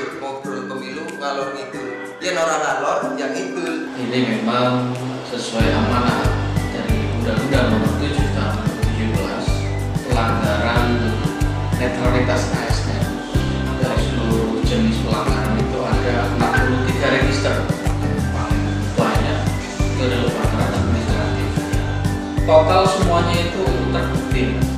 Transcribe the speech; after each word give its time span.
lur 0.00 0.16
ngobrol 0.16 0.64
pemilu 0.64 1.04
ngalor 1.20 1.52
ngidul. 1.52 1.88
Yen 2.24 2.36
ora 2.40 2.56
ngalor 2.56 3.12
yang 3.20 3.36
ngidul. 3.36 3.92
Ini 4.00 4.18
memang 4.40 4.96
sesuai 5.28 5.68
amanah 5.76 6.24
dari 6.72 7.04
Undang-Undang 7.20 7.66
Nomor 7.68 7.92
7 8.00 8.16
Tahun 8.32 8.64
2017 8.96 10.08
pelanggaran 10.08 10.84
netralitas 11.76 12.48
ASN 12.48 13.04
dari 13.76 14.00
seluruh 14.08 14.64
jenis 14.64 15.04
pelanggaran 15.04 15.60
itu 15.60 15.78
ada 15.84 16.16
63 16.40 17.16
register. 17.20 17.56
Paling 18.32 18.64
banyak 18.96 19.38
itu 19.84 20.00
adalah 20.00 20.32
pelanggaran 20.32 20.72
administratif. 20.80 21.48
Total 22.48 22.82
semuanya 22.88 23.36
itu 23.36 23.64
terbukti 23.92 24.69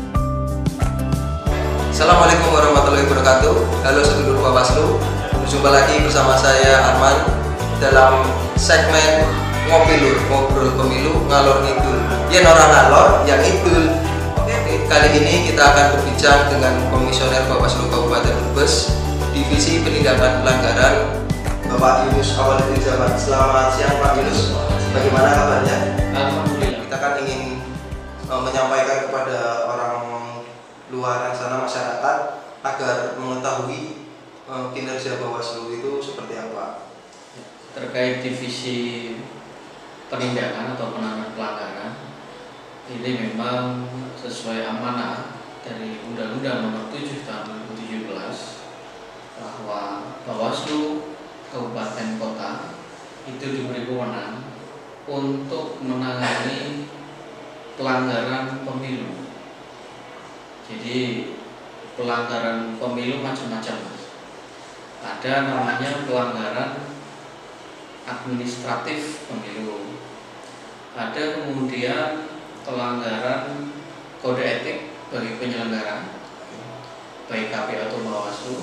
Assalamualaikum 2.02 2.50
warahmatullahi 2.50 3.06
wabarakatuh. 3.06 3.54
Halo 3.86 4.02
sedulur 4.02 4.42
Bawaslu 4.42 4.98
Berjumpa 5.38 5.70
lagi 5.70 6.02
bersama 6.02 6.34
saya 6.34 6.82
Arman 6.90 7.14
Dalam 7.78 8.26
segmen 8.58 9.22
Ngopi 9.70 10.02
Lur 10.02 10.18
Ngobrol 10.26 10.75
Pemilu 10.75 11.22
Ngalor 11.30 11.62
Ngidul. 11.62 12.02
Yen 12.26 12.42
orang 12.42 12.75
ngalor 12.75 13.08
yang 13.22 13.38
ngidul. 13.38 13.94
Oke, 14.34 14.82
kali 14.90 15.08
ini 15.14 15.46
kita 15.46 15.62
akan 15.62 15.94
berbincang 15.94 16.50
dengan 16.50 16.75
Komisioner 16.90 17.46
Bawaslu 17.46 17.86
Kabupaten 17.86 18.34
Brebes 18.50 18.98
Divisi 19.30 19.86
Penindakan 19.86 20.42
Pelanggaran. 20.42 21.22
Bapak 21.70 22.11
Yunus 22.11 22.34
Awaludin 22.34 22.82
Zaman. 22.82 23.14
Selamat 23.14 23.78
siang 23.78 24.03
Pak 24.03 24.18
Yunus. 24.18 24.50
Bagaimana 24.90 25.39
kabarnya? 25.39 25.76
Alhamdulillah. 26.18 26.82
Kita 26.82 26.96
kan 26.98 27.14
ingin 27.22 27.62
uh, 28.26 28.42
menyampaikan 28.42 29.06
kepada 29.06 29.61
luar 31.02 31.34
sana 31.34 31.66
masyarakat 31.66 32.19
agar 32.62 33.19
mengetahui 33.19 34.06
uh, 34.47 34.70
kinerja 34.70 35.19
Bawaslu 35.19 35.75
itu 35.75 35.98
seperti 35.98 36.39
apa. 36.39 36.94
terkait 37.72 38.22
divisi 38.22 39.11
penindakan 40.12 40.77
atau 40.77 40.92
penanganan 40.94 41.33
pelanggaran 41.34 41.92
ini 42.92 43.11
memang 43.33 43.89
sesuai 44.14 44.61
amanah 44.61 45.41
dari 45.64 46.05
Undang-Undang 46.05 46.69
Nomor 46.69 46.92
7 46.92 47.25
Tahun 47.25 47.64
2017 47.72 48.12
bahwa 49.41 50.12
Bawaslu 50.28 51.16
Kabupaten 51.48 52.20
Kota 52.20 52.77
itu 53.25 53.47
diberi 53.56 53.89
wewenang 53.89 54.53
untuk 55.09 55.81
menangani 55.81 56.87
pelanggaran 57.81 58.62
pemilu. 58.69 59.22
Jadi 60.71 61.31
pelanggaran 61.99 62.79
pemilu 62.79 63.21
macam-macam. 63.21 63.79
Ada 65.03 65.33
namanya 65.51 66.07
pelanggaran 66.07 66.71
administratif 68.07 69.27
pemilu. 69.27 69.99
Ada 70.95 71.43
kemudian 71.43 72.31
pelanggaran 72.63 73.73
kode 74.23 74.45
etik 74.45 74.95
bagi 75.11 75.35
penyelenggara 75.43 76.23
baik 77.27 77.49
KPU 77.49 77.81
atau 77.89 77.99
Bawaslu. 78.05 78.59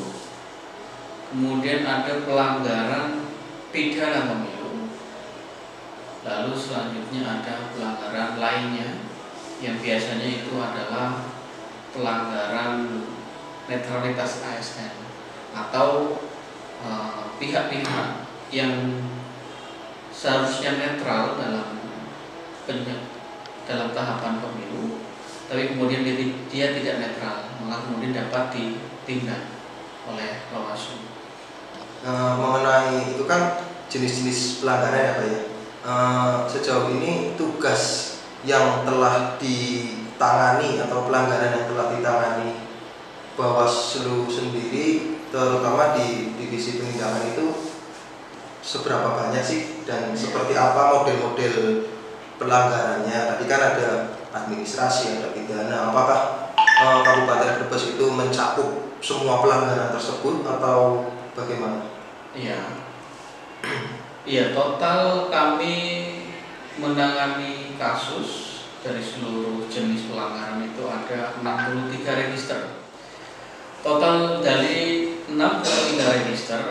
Kemudian 1.29 1.85
ada 1.85 2.21
pelanggaran 2.25 3.27
pidana 3.73 4.29
pemilu. 4.29 4.93
Lalu 6.25 6.51
selanjutnya 6.53 7.21
ada 7.25 7.73
pelanggaran 7.73 8.37
lainnya 8.37 8.89
yang 9.59 9.77
biasanya 9.81 10.27
itu 10.27 10.53
adalah 10.55 11.38
pelanggaran 11.95 13.05
netralitas 13.69 14.41
ASN 14.45 14.93
atau 15.53 16.17
eh, 16.85 17.23
pihak-pihak 17.37 18.07
yang 18.49 18.73
seharusnya 20.09 20.77
netral 20.77 21.37
dalam 21.37 21.79
dalam 23.65 23.89
tahapan 23.93 24.41
pemilu, 24.41 25.01
tapi 25.45 25.73
kemudian 25.73 26.01
dia, 26.05 26.17
dia 26.49 26.67
tidak 26.73 26.95
netral, 27.01 27.49
maka 27.65 27.85
kemudian 27.85 28.13
dapat 28.13 28.53
ditindak 28.53 29.53
oleh 30.09 30.41
Bawaslu. 30.49 31.05
Uh, 32.01 32.33
mengenai 32.37 33.13
itu 33.13 33.25
kan 33.29 33.61
jenis-jenis 33.89 34.61
pelanggaran 34.61 35.17
Pak 35.17 35.25
ya. 35.25 35.41
Uh, 35.79 36.33
sejauh 36.49 36.93
ini 36.97 37.33
tugas 37.37 38.15
yang 38.45 38.85
telah 38.85 39.37
ditangani 40.19 40.83
atau 40.83 41.07
pelanggaran 41.07 41.55
yang 41.55 41.65
telah 41.71 41.95
ditangani 41.95 42.51
Bawaslu 43.39 44.27
sendiri 44.27 45.15
terutama 45.31 45.95
di 45.95 46.35
divisi 46.35 46.75
penindakan 46.75 47.23
itu 47.31 47.47
seberapa 48.59 49.15
banyak 49.15 49.39
sih 49.39 49.87
dan 49.87 50.11
seperti 50.11 50.59
apa 50.59 50.91
model-model 50.91 51.87
pelanggarannya 52.35 53.31
tadi 53.31 53.45
kan 53.47 53.61
ada 53.63 53.89
administrasi 54.35 55.23
ada 55.23 55.31
pidana 55.31 55.87
apakah 55.87 56.51
eh, 56.59 56.99
Kabupaten 56.99 57.63
Brebes 57.63 57.95
itu 57.95 58.05
mencakup 58.11 58.91
semua 58.99 59.39
pelanggaran 59.39 59.95
tersebut 59.95 60.43
atau 60.43 61.07
bagaimana? 61.31 61.87
Iya. 62.35 62.59
Iya, 64.27 64.51
total 64.51 65.31
kami 65.31 65.75
menangani 66.75 67.79
kasus 67.79 68.48
dari 68.79 69.03
seluruh 69.03 69.67
jenis 69.67 70.07
pelanggaran 70.07 70.63
itu 70.63 70.83
ada 70.87 71.35
63 71.43 72.21
register. 72.27 72.79
Total 73.83 74.39
dari 74.39 75.11
63 75.27 76.15
register 76.19 76.63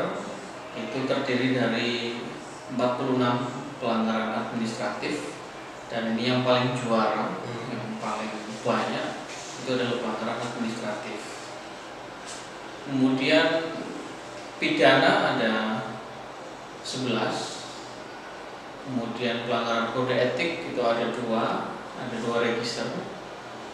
itu 0.77 0.99
terdiri 1.05 1.57
dari 1.57 2.17
46 2.73 3.81
pelanggaran 3.81 4.49
administratif 4.49 5.37
dan 5.89 6.17
ini 6.17 6.29
yang 6.29 6.41
paling 6.45 6.77
juara, 6.77 7.41
yang 7.45 7.87
paling 8.01 8.33
banyak 8.65 9.07
itu 9.65 9.69
adalah 9.77 9.97
pelanggaran 10.01 10.41
administratif. 10.41 11.21
Kemudian 12.89 13.49
pidana 14.57 15.37
ada 15.37 15.55
11 16.85 17.59
kemudian 18.89 19.45
pelanggaran 19.45 19.93
kode 19.93 20.17
etik 20.17 20.73
itu 20.73 20.81
ada 20.81 21.13
dua 21.13 21.77
ada 21.99 22.17
dua 22.23 22.47
register 22.47 22.87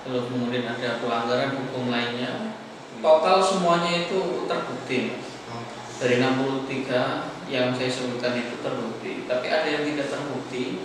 lalu 0.04 0.20
kemudian 0.28 0.68
ada 0.68 1.00
pelanggaran 1.00 1.56
hukum 1.64 1.88
lainnya. 1.88 2.52
Total 3.00 3.40
semuanya 3.40 4.08
itu 4.08 4.48
terbukti 4.48 5.16
dari 6.00 6.16
63 6.20 7.48
yang 7.48 7.72
saya 7.76 7.90
sebutkan 7.92 8.36
itu 8.36 8.60
terbukti. 8.60 9.28
Tapi 9.28 9.46
ada 9.48 9.68
yang 9.68 9.84
tidak 9.84 10.08
terbukti 10.08 10.84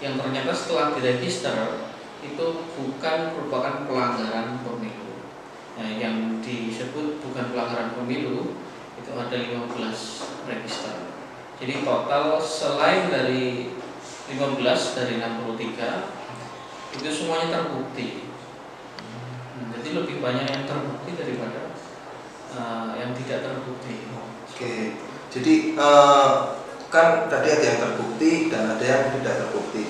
yang 0.00 0.20
ternyata 0.20 0.52
setelah 0.52 0.92
diregister 0.96 1.88
itu 2.24 2.46
bukan 2.76 3.18
merupakan 3.36 3.84
pelanggaran 3.88 4.60
pemilu. 4.64 5.24
Nah, 5.76 5.88
yang 5.96 6.40
disebut 6.40 7.20
bukan 7.20 7.52
pelanggaran 7.52 7.96
pemilu 7.96 8.56
itu 9.00 9.10
ada 9.12 9.36
15 9.36 10.48
register. 10.48 10.96
Jadi 11.60 11.84
total 11.84 12.40
selain 12.40 13.08
dari 13.12 13.72
15 14.28 14.96
dari 14.96 15.20
63 15.20 16.23
itu 16.94 17.10
semuanya 17.10 17.50
terbukti. 17.50 18.30
Hmm, 19.54 19.68
Jadi 19.74 19.88
lebih 19.98 20.16
banyak 20.22 20.46
yang 20.46 20.64
terbukti 20.66 21.10
daripada 21.18 21.74
uh, 22.54 22.94
yang 22.94 23.10
tidak 23.14 23.42
terbukti. 23.42 24.06
Oke, 24.54 24.94
jadi 25.34 25.74
eh, 25.74 26.30
kan 26.86 27.26
tadi 27.26 27.48
ada 27.50 27.64
yang 27.66 27.80
terbukti 27.82 28.54
dan 28.54 28.78
ada 28.78 28.84
yang 28.86 29.02
tidak 29.18 29.34
terbukti. 29.42 29.82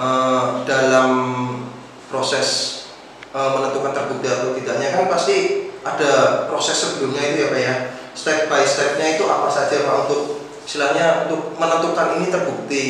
Eh, 0.00 0.44
dalam 0.64 1.10
proses 2.08 2.48
eh, 3.36 3.50
menentukan 3.52 3.92
terbukti 3.92 4.32
atau 4.32 4.56
tidaknya 4.56 4.96
kan 4.96 5.12
pasti 5.12 5.68
ada 5.84 6.44
proses 6.48 6.72
sebelumnya 6.72 7.20
itu 7.20 7.36
ya 7.44 7.48
pak 7.52 7.60
ya. 7.60 7.74
Step 8.16 8.48
by 8.48 8.64
stepnya 8.64 9.20
itu 9.20 9.28
apa 9.28 9.52
saja 9.52 9.84
pak 9.84 10.08
untuk 10.08 10.40
istilahnya 10.64 11.28
untuk 11.28 11.52
menentukan 11.60 12.16
ini 12.16 12.32
terbukti 12.32 12.84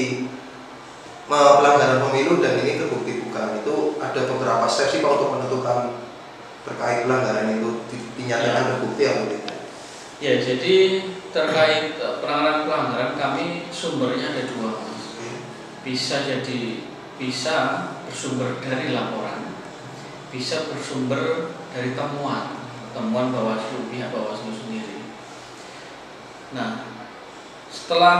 pelanggaran 1.28 2.00
pemilu 2.08 2.40
dan 2.40 2.56
ini 2.64 2.80
terbukti 2.80 3.20
bukan 3.28 3.60
itu 3.60 4.00
ada 4.00 4.20
beberapa 4.25 4.64
step 4.64 4.88
sih 4.88 5.04
pak 5.04 5.12
untuk 5.20 5.36
menentukan 5.36 6.00
terkait 6.64 7.04
pelanggaran 7.04 7.52
itu 7.52 7.84
di- 7.92 8.08
dinyatakan 8.16 8.64
Ya. 8.64 8.69
terbukti 8.72 9.02
atau 9.04 9.25
tidak. 9.28 9.58
Ya, 10.19 10.34
jadi 10.42 10.75
terkait 11.30 12.00
uh, 12.02 12.19
pelanggaran-pelanggaran 12.19 13.14
kami 13.14 13.70
sumbernya 13.70 14.34
ada 14.34 14.42
dua. 14.50 14.82
Mas. 14.82 15.04
Bisa 15.86 16.26
jadi 16.26 16.82
bisa 17.20 17.56
bersumber 18.08 18.58
dari 18.60 18.92
laporan, 18.92 19.52
bisa 20.32 20.69
bersumber 20.69 21.54
dari 21.72 21.92
temuan, 21.94 22.56
temuan 22.92 23.30
Bawaslu 23.30 23.88
pihak 23.90 24.10
Bawaslu 24.10 24.52
sendiri. 24.54 25.02
Nah, 26.52 26.88
setelah 27.70 28.16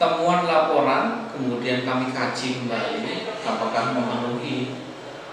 temuan 0.00 0.48
laporan, 0.48 1.28
kemudian 1.28 1.84
kami 1.84 2.08
kaji 2.08 2.64
kembali 2.64 3.28
apakah 3.44 3.92
memenuhi 3.92 4.72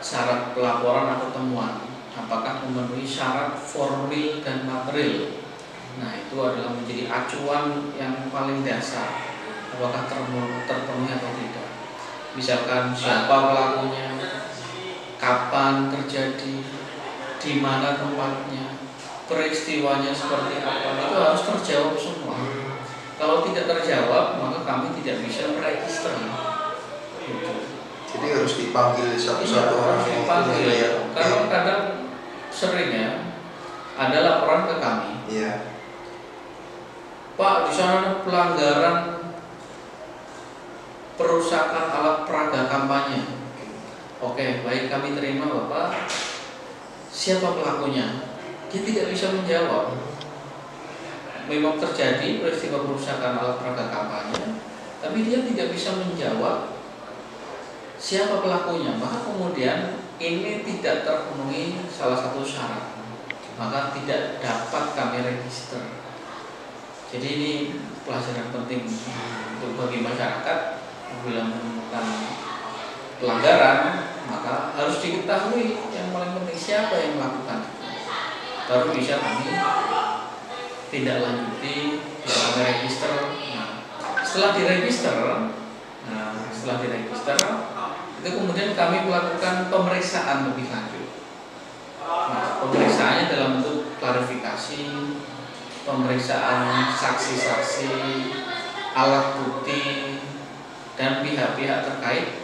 syarat 0.03 0.51
pelaporan 0.51 1.15
atau 1.15 1.31
temuan, 1.31 1.87
apakah 2.11 2.67
memenuhi 2.67 3.07
syarat 3.07 3.55
formil 3.55 4.43
dan 4.43 4.67
material 4.67 5.47
Nah 5.97 6.13
itu 6.13 6.37
adalah 6.37 6.77
menjadi 6.77 7.09
acuan 7.09 7.89
yang 7.97 8.29
paling 8.29 8.61
dasar 8.61 9.17
apakah 9.73 10.05
terpenuhi 10.05 11.11
atau 11.11 11.31
tidak. 11.37 11.69
Misalkan 12.37 12.93
siapa 12.93 13.33
pelakunya, 13.49 14.13
kapan 15.17 15.89
terjadi, 15.89 16.53
di 17.41 17.51
mana 17.57 17.97
tempatnya, 17.97 18.77
peristiwanya 19.25 20.13
seperti 20.13 20.61
apa 20.61 21.01
itu 21.01 21.17
harus 21.17 21.41
terjawab 21.49 21.95
semua. 21.97 22.37
Kalau 23.17 23.41
tidak 23.41 23.65
terjawab 23.65 24.37
maka 24.37 24.59
kami 24.61 24.93
tidak 25.01 25.25
bisa 25.25 25.49
meregister. 25.57 26.13
Gitu. 27.25 27.51
Jadi 28.07 28.25
harus 28.31 28.53
dipanggil 28.61 29.17
satu-satu 29.17 29.73
Iya, 29.73 29.81
orang 29.83 29.97
harus 29.99 30.09
dipanggil. 30.13 30.67
ya. 30.69 30.89
Karena 31.11 31.37
kadang 31.49 31.81
sering 32.53 32.89
ya 32.93 33.09
ada 33.97 34.17
laporan 34.21 34.69
ke 34.69 34.75
kami, 34.77 35.11
Iya. 35.27 35.53
Pak 37.37 37.69
di 37.69 37.73
sana 37.73 38.21
pelanggaran 38.25 38.97
perusakan 41.17 41.85
alat 41.89 42.17
peraga 42.29 42.69
kampanye. 42.69 43.21
Oke, 44.17 44.65
baik 44.65 44.89
kami 44.89 45.13
terima 45.13 45.45
Bapak. 45.45 46.09
Siapa 47.09 47.53
pelakunya? 47.53 48.25
Dia 48.69 48.81
tidak 48.81 49.13
bisa 49.13 49.33
menjawab. 49.33 50.06
Memang 51.47 51.79
terjadi 51.79 52.43
peristiwa 52.43 52.83
perusakan 52.83 53.39
alat 53.39 53.57
peraga 53.63 53.87
kampanye, 53.87 54.59
tapi 54.99 55.23
dia 55.23 55.39
tidak 55.47 55.71
bisa 55.71 55.95
menjawab 55.95 56.75
siapa 57.95 58.43
pelakunya. 58.43 58.99
Maka 58.99 59.23
kemudian 59.23 59.95
ini 60.19 60.67
tidak 60.67 61.07
terpenuhi 61.07 61.87
salah 61.87 62.19
satu 62.19 62.43
syarat, 62.43 62.99
maka 63.55 63.95
tidak 63.95 64.43
dapat 64.43 64.85
kami 64.91 65.23
register. 65.23 65.79
Jadi 67.07 67.27
ini 67.39 67.51
pelajaran 68.03 68.51
penting 68.51 68.83
untuk 69.55 69.79
bagi 69.79 70.03
masyarakat 70.03 70.59
apabila 71.07 71.47
menemukan 71.47 72.05
pelanggaran 73.17 73.79
maka 74.27 74.75
harus 74.75 74.99
diketahui 75.01 75.79
yang 75.95 76.11
paling 76.11 76.35
penting 76.37 76.59
siapa 76.59 76.93
yang 76.99 77.17
melakukan 77.17 77.71
baru 78.67 78.91
bisa 78.93 79.17
kami 79.17 79.47
tidak 80.87 81.17
lanjuti 81.23 82.03
kami 82.27 82.59
register 82.63 83.13
nah, 83.55 83.83
setelah 84.23 84.51
diregister 84.55 85.17
nah, 86.07 86.31
setelah 86.51 86.77
diregister 86.83 87.37
itu 88.17 88.29
kemudian 88.33 88.73
kami 88.73 89.05
melakukan 89.05 89.69
pemeriksaan 89.71 90.51
lebih 90.51 90.67
lanjut 90.71 91.07
nah, 92.03 92.63
pemeriksaannya 92.63 93.25
dalam 93.31 93.49
bentuk 93.59 93.95
klarifikasi 93.99 94.81
pemeriksaan 95.87 96.91
saksi-saksi 96.91 97.91
alat 98.97 99.39
bukti 99.39 99.81
dan 100.97 101.21
pihak-pihak 101.21 101.85
terkait 101.85 102.43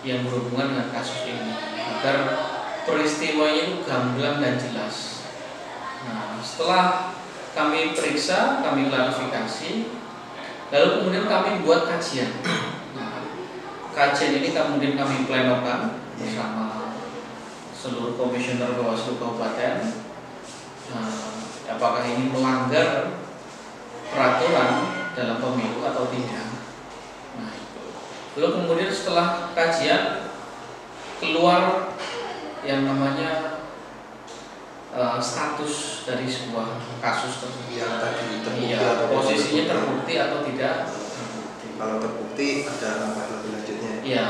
yang 0.00 0.24
berhubungan 0.24 0.72
dengan 0.72 0.88
kasus 0.90 1.28
ini 1.28 1.52
agar 1.76 2.16
peristiwanya 2.88 3.62
itu 3.68 3.76
gamblang 3.84 4.40
dan 4.40 4.56
jelas. 4.56 5.28
Nah, 6.08 6.40
setelah 6.40 7.12
kami 7.50 7.92
periksa, 7.98 8.62
kami 8.62 8.86
klarifikasi, 8.86 9.70
lalu 10.70 10.88
kemudian 10.98 11.26
kami 11.26 11.66
buat 11.66 11.90
kajian. 11.90 12.30
Nah, 12.94 13.26
kajian 13.90 14.38
ini 14.38 14.54
kemudian 14.54 14.94
kami 14.94 15.26
plenokan 15.26 15.98
bersama 16.14 16.94
seluruh 17.74 18.14
komisioner 18.14 18.76
Bawaslu 18.78 19.18
Kabupaten. 19.18 19.76
Nah, 20.94 21.10
apakah 21.74 22.02
ini 22.06 22.30
melanggar 22.30 23.18
peraturan 24.10 24.72
dalam 25.18 25.38
pemilu 25.42 25.80
atau 25.82 26.06
tidak? 26.12 26.46
Nah, 27.40 27.50
itu. 27.50 27.82
Lalu 28.38 28.48
kemudian 28.62 28.90
setelah 28.94 29.50
kajian 29.56 30.28
keluar 31.18 31.94
yang 32.62 32.84
namanya 32.84 33.59
eh, 34.90 35.18
status 35.22 35.74
dari 36.06 36.26
sebuah 36.26 36.66
kasus 36.98 37.42
tersebut. 37.42 37.74
Yang 37.74 37.94
tadi 38.02 38.26
terbukti 38.42 38.70
Iya, 38.74 38.80
atau 38.82 39.06
posisinya 39.14 39.64
terbukti. 39.70 40.14
atau 40.18 40.38
tidak 40.44 40.74
terbukti. 40.90 41.66
Kalau 41.78 41.96
terbukti 42.02 42.48
ada 42.66 42.88
langkah 43.00 43.26
lebih 43.30 43.50
lanjutnya. 43.56 43.92
Iya. 44.02 44.26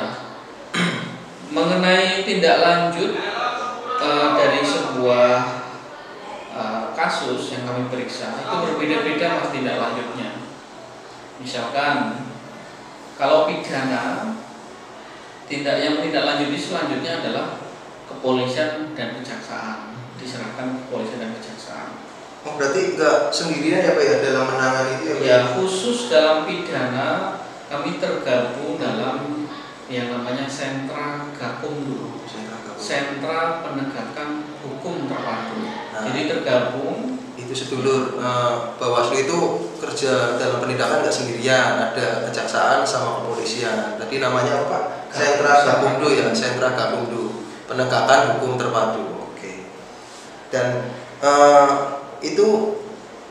Mengenai 1.57 2.23
tindak 2.23 2.57
lanjut 2.63 3.11
eh, 4.01 4.29
dari 4.39 4.61
sebuah 4.63 5.33
eh, 6.55 6.83
kasus 6.95 7.57
yang 7.57 7.67
kami 7.67 7.91
periksa 7.91 8.39
itu 8.39 8.55
berbeda-beda 8.55 9.27
mas 9.41 9.51
tindak 9.51 9.77
lanjutnya. 9.81 10.31
Misalkan 11.41 12.29
kalau 13.17 13.49
pidana 13.49 14.37
tindak 15.51 15.77
yang 15.83 15.99
tindak 16.05 16.25
lanjuti 16.25 16.57
selanjutnya 16.57 17.25
adalah 17.25 17.59
kepolisian 18.07 18.93
dan 18.95 19.17
kejaksaan 19.19 19.91
diserahkan 20.21 20.77
ke 20.77 20.79
kepolisian 20.87 21.19
dan 21.25 21.33
kejaksaan. 21.41 21.91
Oh 22.41 22.57
berarti 22.57 22.97
nggak 22.97 23.29
sendirian 23.29 23.85
ya 23.85 23.93
pak 23.93 24.05
ya 24.05 24.17
dalam 24.25 24.45
menangani 24.49 24.93
itu 24.97 25.05
ya? 25.05 25.15
Pak? 25.17 25.25
Ya 25.25 25.39
khusus 25.57 25.99
dalam 26.09 26.49
pidana 26.49 27.09
kami 27.69 28.01
tergabung 28.01 28.81
dalam 28.81 29.49
yang 29.91 30.07
namanya 30.09 30.47
sentra 30.47 31.27
gakumdu, 31.35 32.23
Sentra 32.23 32.63
Gabungan. 32.63 32.79
sentra 32.79 33.41
penegakan 33.67 34.47
hukum 34.63 35.11
terpadu. 35.11 35.67
Nah. 35.67 36.07
Jadi 36.07 36.31
tergabung 36.31 37.19
itu 37.35 37.53
sedulur 37.67 38.21
eh, 38.23 38.55
Bawaslu 38.79 39.27
itu 39.27 39.39
kerja 39.83 40.39
dalam 40.39 40.63
penindakan 40.63 41.03
nggak 41.03 41.11
sendirian 41.11 41.91
ada 41.91 42.31
kejaksaan 42.31 42.87
sama 42.87 43.19
kepolisian 43.25 43.99
tadi 43.99 44.23
namanya 44.23 44.63
apa 44.63 45.09
sentra 45.11 45.67
Gakumdu 45.67 46.15
ya 46.15 46.31
sentra 46.31 46.79
Gakumdu 46.79 47.43
penegakan 47.67 48.39
hukum 48.39 48.55
terpadu 48.55 49.10
dan 50.51 50.91
eh, 51.23 51.69
itu 52.21 52.47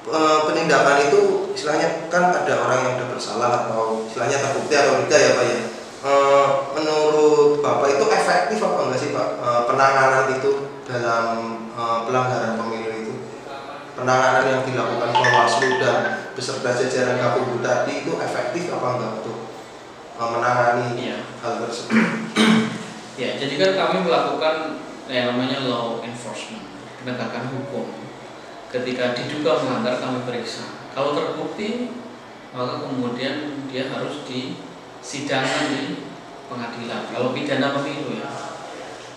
eh, 0.10 0.39
penindakan 0.48 0.98
itu 1.12 1.51
istilahnya 1.54 2.10
kan 2.10 2.31
ada 2.33 2.54
orang 2.66 2.80
yang 2.83 2.94
sudah 2.98 3.10
bersalah 3.13 3.50
atau 3.68 4.07
istilahnya 4.07 4.39
terbukti 4.39 4.74
atau 4.75 5.04
tidak 5.06 5.19
ya 5.19 5.31
Pak 5.36 5.45
ya 5.45 5.60
Eh, 6.00 6.48
menurut 6.80 7.60
Bapak 7.60 8.00
itu 8.00 8.07
efektif 8.07 8.63
apa 8.63 8.88
enggak 8.88 9.00
sih 9.04 9.12
Pak 9.12 9.27
eh, 9.44 9.62
penanganan 9.68 10.31
itu 10.31 10.71
dalam 10.88 11.60
eh, 11.75 12.00
pelanggaran 12.07 12.56
pemilu 12.56 12.88
itu 13.04 13.14
penanganan 13.99 14.47
yang 14.47 14.61
dilakukan 14.64 15.11
Bawaslu 15.11 15.76
dan 15.83 16.31
beserta 16.40 16.71
jajaran 16.71 17.19
Gakumdu 17.19 17.59
tadi 17.59 18.07
itu 18.07 18.16
efektif 18.16 18.71
apa 18.71 18.95
enggak 18.95 19.11
untuk 19.19 19.38
eh, 20.16 20.30
menangani 20.31 20.88
Iya. 20.95 21.18
hal 21.44 21.68
tersebut? 21.68 21.99
Ya, 23.19 23.35
jadi 23.35 23.54
kan 23.59 23.71
kami 23.76 24.07
melakukan 24.07 24.56
yang 25.11 25.35
namanya 25.35 25.68
law 25.68 25.99
enforcement, 25.99 26.64
penegakan 27.01 27.45
hukum. 27.56 27.87
Ketika 28.69 29.18
diduga 29.18 29.65
melanggar 29.65 29.97
kami 29.97 30.21
periksa. 30.29 30.77
Kalau 30.94 31.18
terbukti, 31.18 31.89
maka 32.53 32.85
kemudian 32.85 33.65
dia 33.65 33.89
harus 33.89 34.21
disidangkan 34.29 35.65
di 35.73 35.83
pengadilan. 36.45 37.09
Kalau 37.09 37.33
pidana 37.33 37.73
pemilu 37.73 38.19
ya. 38.21 38.29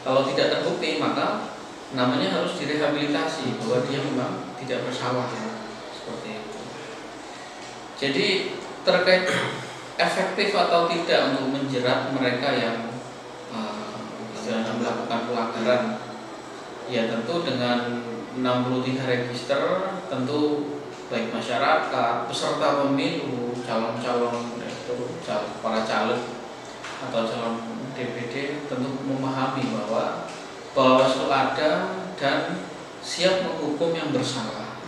Kalau 0.02 0.24
tidak 0.26 0.56
terbukti, 0.56 0.96
maka 0.96 1.52
namanya 1.92 2.40
harus 2.40 2.56
direhabilitasi 2.56 3.60
bahwa 3.60 3.84
dia 3.84 4.00
memang 4.00 4.32
tidak 4.56 4.88
bersalah 4.88 5.28
ya. 5.28 5.52
Seperti 5.92 6.28
itu. 6.40 6.60
Jadi 8.00 8.26
terkait 8.82 9.28
efektif 10.00 10.50
atau 10.56 10.88
tidak 10.90 11.20
untuk 11.36 11.46
menjerat 11.54 12.10
mereka 12.16 12.48
yang 12.56 12.76
istilahnya 14.34 14.74
melakukan 14.74 15.20
pelanggaran 15.30 15.82
ya 16.92 17.08
tentu 17.08 17.40
dengan 17.40 18.04
63 18.36 19.00
register 19.08 19.64
tentu 20.12 20.40
baik 21.08 21.32
masyarakat 21.32 22.28
peserta 22.28 22.84
pemilu 22.84 23.56
calon-calon 23.64 24.60
itu 24.60 24.96
cal- 25.24 25.56
para 25.64 25.88
caleg 25.88 26.20
atau 27.08 27.20
calon 27.24 27.56
DPD 27.96 28.64
tentu 28.68 28.88
memahami 29.08 29.72
bahwa 29.72 30.28
Bawaslu 30.72 31.28
ada 31.28 32.00
dan 32.16 32.64
siap 33.04 33.44
menghukum 33.44 33.92
yang 33.92 34.08
bersalah. 34.08 34.80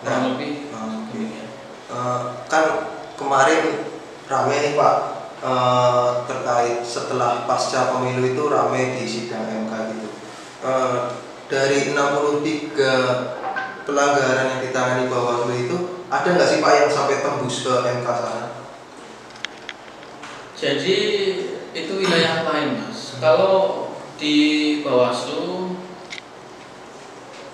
Kurang 0.00 0.20
Nah, 0.24 0.28
lebih 0.32 0.72
eh, 0.72 1.44
Eh, 1.84 2.20
kan 2.48 2.64
kemarin 3.14 3.84
rame 4.24 4.56
nih 4.56 4.72
Pak 4.74 4.96
eh, 5.44 6.10
terkait 6.24 6.80
setelah 6.80 7.44
pasca 7.44 7.92
pemilu 7.92 8.24
itu 8.32 8.42
rame 8.48 8.96
di 8.96 9.04
sidang 9.04 9.44
MK 9.44 9.72
gitu. 9.92 10.08
Eh, 10.64 11.00
dari 11.52 11.92
63 11.92 13.84
pelanggaran 13.84 14.56
yang 14.56 14.60
ditangani 14.64 15.12
Bawaslu 15.12 15.52
itu 15.52 15.76
ada 16.08 16.28
nggak 16.32 16.48
sih 16.48 16.58
Pak 16.64 16.72
yang 16.72 16.88
sampai 16.88 17.20
tembus 17.20 17.68
ke 17.68 17.74
MK 17.84 18.08
sana? 18.08 18.48
Jadi 20.56 20.98
itu 21.74 21.92
wilayah 22.00 22.46
lain 22.48 22.80
mas. 22.80 23.20
Kalau 23.20 23.90
di 24.16 24.80
Bawaslu 24.80 25.76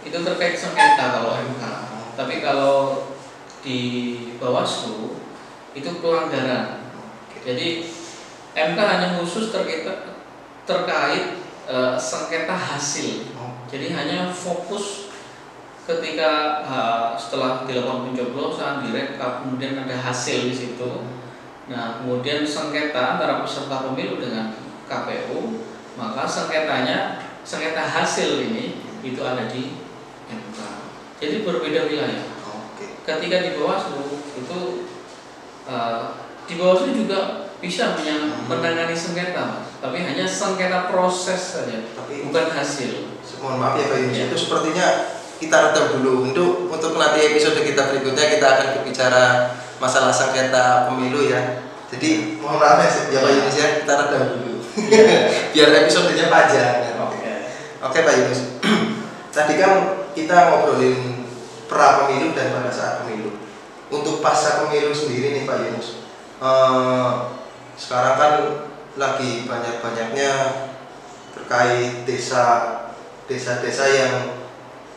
itu 0.06 0.18
terkait 0.20 0.54
sengketa 0.54 1.18
kalau 1.18 1.34
MK. 1.40 1.64
Tapi 2.14 2.34
kalau 2.44 3.08
di 3.64 3.80
Bawaslu 4.38 5.18
itu 5.74 5.90
pelanggaran. 5.98 6.79
Jadi 7.40 7.88
MK 8.52 8.78
hanya 8.78 9.08
khusus 9.20 9.54
terkait 9.54 9.86
terkait 10.68 11.40
uh, 11.70 11.96
sengketa 11.96 12.52
hasil. 12.52 13.30
Jadi 13.70 13.94
hanya 13.94 14.28
fokus 14.34 15.10
ketika 15.86 16.62
uh, 16.66 17.14
setelah 17.18 17.66
dilakukan 17.66 18.10
pencoblosan 18.10 18.86
direkap 18.86 19.42
kemudian 19.42 19.78
ada 19.78 19.96
hasil 19.96 20.50
di 20.50 20.54
situ. 20.54 21.06
Nah 21.70 22.02
kemudian 22.02 22.42
sengketa 22.42 23.16
antara 23.16 23.42
peserta 23.42 23.88
pemilu 23.88 24.18
dengan 24.18 24.54
KPU 24.90 25.62
maka 25.94 26.26
sengketanya 26.26 27.22
sengketa 27.46 27.82
hasil 27.82 28.42
ini 28.42 28.84
itu 29.00 29.20
ada 29.22 29.48
di 29.48 29.80
MK. 30.28 30.58
Jadi 31.22 31.36
berbeda 31.46 31.88
wilayah. 31.88 32.26
Ketika 33.00 33.42
di 33.42 33.50
Bawaslu 33.56 34.22
itu 34.36 34.60
uh, 35.66 36.19
di 36.50 36.58
Bawaslu 36.58 36.90
juga 36.90 37.46
bisa 37.62 37.94
menangani 38.50 38.96
sengketa, 38.98 39.70
tapi 39.78 40.02
hanya 40.02 40.26
sengketa 40.26 40.90
proses 40.90 41.38
saja, 41.38 41.78
tapi 41.94 42.26
bukan 42.26 42.50
hasil. 42.50 43.14
Mohon 43.38 43.56
maaf 43.62 43.74
ya 43.78 43.86
Pak 43.86 43.98
Yunus, 44.02 44.16
ya. 44.18 44.24
itu 44.26 44.36
sepertinya 44.36 44.86
kita 45.38 45.56
redam 45.70 45.86
dulu 45.96 46.12
untuk 46.28 46.68
untuk 46.68 46.98
nanti 46.98 47.24
episode 47.32 47.56
kita 47.62 47.88
berikutnya 47.88 48.26
kita 48.36 48.46
akan 48.50 48.66
berbicara 48.76 49.24
masalah 49.78 50.10
sengketa 50.10 50.90
pemilu 50.90 51.30
ya. 51.30 51.62
Jadi 51.88 52.42
mohon 52.42 52.58
maaf 52.58 52.82
ya, 52.82 52.90
ya 53.14 53.18
Pak 53.22 53.30
Yunus 53.30 53.56
ya 53.56 53.66
kita 53.86 53.92
redam 53.94 54.22
dulu, 54.34 54.54
ya. 54.90 55.02
biar 55.54 55.68
episodenya 55.86 56.26
panjang. 56.26 56.98
Oke, 56.98 57.30
Oke 57.86 57.98
Pak 58.02 58.14
Yunus. 58.18 58.40
Tadi 59.36 59.54
kan 59.54 59.72
kita 60.18 60.36
ngobrolin 60.50 61.22
pra 61.70 62.02
pemilu 62.02 62.34
dan 62.34 62.50
pada 62.50 62.74
saat 62.74 63.06
pemilu. 63.06 63.38
Untuk 63.94 64.18
pasca 64.18 64.66
pemilu 64.66 64.90
sendiri 64.90 65.38
nih 65.38 65.44
Pak 65.46 65.56
Yunus. 65.62 66.09
Uh, 66.40 67.36
sekarang 67.76 68.16
kan 68.16 68.34
lagi 68.96 69.44
banyak-banyaknya 69.44 70.32
terkait 71.36 72.08
desa 72.08 72.44
desa-desa 73.28 73.84
yang 73.86 74.14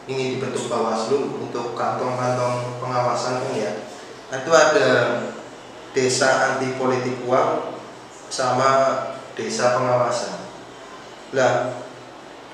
ingin 0.07 0.39
dibentuk 0.39 0.71
Bawaslu 0.71 1.43
untuk 1.43 1.75
kantong-kantong 1.75 2.79
pengawasan 2.79 3.43
kan 3.43 3.51
ya. 3.55 3.71
Nah, 4.31 4.37
itu 4.41 4.51
ada 4.51 4.89
desa 5.93 6.27
anti 6.55 6.75
politik 6.75 7.21
uang 7.27 7.77
sama 8.27 8.69
desa 9.37 9.77
pengawasan. 9.77 10.47
Lah, 11.37 11.77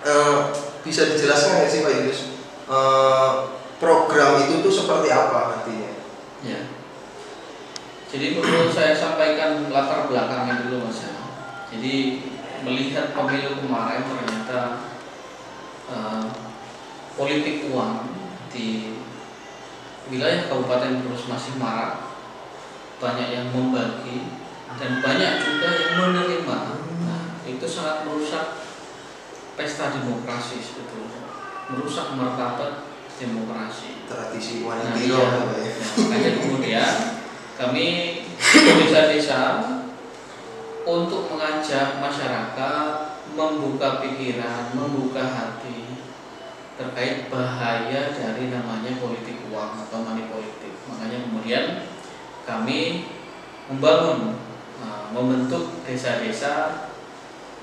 eh, 0.03 0.37
bisa 0.83 1.07
dijelaskan 1.07 1.63
nggak 1.63 1.71
sih 1.71 1.81
Pak 1.85 1.93
Yunus 1.93 2.19
eh, 2.69 3.31
program 3.79 4.43
itu 4.43 4.61
tuh 4.61 4.73
seperti 4.73 5.09
apa 5.09 5.55
nantinya? 5.55 5.88
Ya. 8.09 8.17
Jadi 8.17 8.41
perlu 8.41 8.73
saya 8.73 8.97
sampaikan 8.97 9.69
latar 9.69 10.09
belakangnya 10.09 10.65
dulu 10.65 10.89
mas 10.89 11.05
ya. 11.05 11.13
Jadi 11.69 12.25
melihat 12.65 13.13
pemilu 13.13 13.61
kemarin 13.61 14.01
ternyata 14.01 14.59
uh, 15.85 16.25
politik 17.13 17.69
uang 17.69 18.09
di 18.49 18.97
wilayah 20.09 20.49
Kabupaten 20.49 21.05
Brebes 21.05 21.29
masih 21.29 21.61
marak, 21.61 22.01
banyak 22.97 23.29
yang 23.29 23.47
membagi 23.53 24.41
dan 24.81 25.05
banyak 25.05 25.33
juga 25.45 25.69
yang 25.69 25.93
menerima. 26.01 26.59
Nah, 27.05 27.23
itu 27.45 27.65
sangat 27.69 28.09
merusak 28.09 28.65
pesta 29.53 29.93
demokrasi 29.93 30.57
sebetulnya, 30.57 31.29
merusak 31.69 32.17
martabat 32.17 32.89
demokrasi. 33.21 34.01
Tradisi 34.09 34.65
uang 34.65 34.81
nah, 34.81 34.97
iya. 34.97 35.13
Ya, 35.13 35.29
makanya 36.01 36.31
kemudian 36.41 37.18
kami 37.59 37.87
desa-desa 38.39 39.59
untuk 40.87 41.27
mengajak 41.27 41.99
masyarakat 41.99 42.87
membuka 43.35 43.99
pikiran, 43.99 44.71
membuka 44.71 45.19
hati 45.27 45.99
terkait 46.79 47.27
bahaya 47.27 48.15
dari 48.15 48.47
namanya 48.47 48.95
politik 49.03 49.43
uang 49.51 49.75
atau 49.75 50.07
money 50.07 50.31
politik. 50.31 50.79
Makanya 50.87 51.27
kemudian 51.27 51.63
kami 52.47 53.11
membangun, 53.67 54.39
nah, 54.79 55.11
membentuk 55.11 55.83
desa-desa 55.83 56.87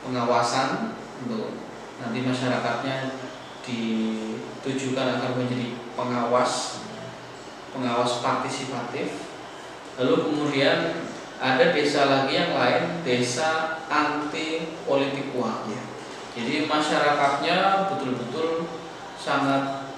pengawasan 0.05 0.93
untuk 1.25 1.57
nanti 1.97 2.21
masyarakatnya 2.21 3.17
ditujukan 3.65 5.07
agar 5.17 5.33
menjadi 5.33 5.81
pengawas 5.97 6.85
pengawas 7.73 8.21
partisipatif 8.21 9.25
Lalu 9.97 10.17
kemudian 10.29 10.79
ada 11.37 11.65
desa 11.73 12.09
lagi 12.09 12.33
yang 12.37 12.53
lain, 12.53 13.00
desa 13.00 13.81
anti 13.88 14.76
politik 14.85 15.33
uang. 15.33 15.73
Ya. 15.73 15.83
Jadi 16.37 16.69
masyarakatnya 16.69 17.88
betul-betul 17.93 18.69
sangat 19.17 19.88